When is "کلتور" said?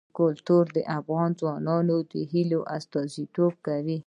0.19-0.63